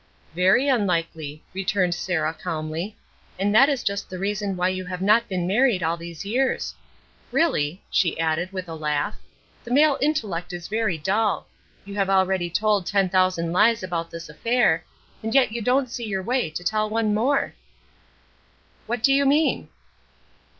"Very 0.33 0.67
unlikely," 0.67 1.43
returned 1.53 1.93
Sarah 1.93 2.33
calmly, 2.33 2.97
"and 3.37 3.53
that 3.53 3.69
is 3.69 3.83
just 3.83 4.09
the 4.09 4.17
reason 4.17 4.57
why 4.57 4.69
you 4.69 4.83
have 4.85 4.99
not 5.03 5.27
been 5.29 5.45
married 5.45 5.83
all 5.83 5.95
these 5.95 6.25
years. 6.25 6.73
Really," 7.31 7.83
she 7.91 8.19
added, 8.19 8.51
with 8.51 8.67
a 8.67 8.73
laugh, 8.73 9.13
"the 9.63 9.69
male 9.69 9.99
intellect 10.01 10.53
is 10.53 10.67
very 10.67 10.97
dull. 10.97 11.45
You 11.85 11.93
have 11.97 12.09
already 12.09 12.49
told 12.49 12.87
ten 12.87 13.09
thousand 13.09 13.53
lies 13.53 13.83
about 13.83 14.09
this 14.09 14.27
affair, 14.27 14.83
and 15.21 15.35
yet 15.35 15.51
you 15.51 15.61
don't 15.61 15.87
see 15.91 16.05
your 16.05 16.23
way 16.23 16.49
to 16.49 16.63
tell 16.63 16.89
one 16.89 17.13
more." 17.13 17.53
"What 18.87 19.03
do 19.03 19.13
you 19.13 19.27
mean?" 19.27 19.69